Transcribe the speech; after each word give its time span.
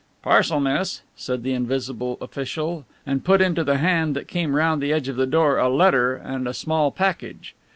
"Parcel, 0.23 0.59
miss," 0.59 1.01
said 1.15 1.43
the 1.43 1.53
invisible 1.53 2.17
official, 2.21 2.85
and 3.05 3.23
put 3.23 3.39
into 3.39 3.63
the 3.63 3.77
hand 3.77 4.15
that 4.15 4.27
came 4.27 4.55
round 4.55 4.81
the 4.81 4.91
edge 4.91 5.07
of 5.07 5.15
the 5.15 5.27
door 5.27 5.59
a 5.59 5.69
letter 5.69 6.15
and 6.15 6.47
a 6.47 6.55
small 6.55 6.89
package. 6.89 7.53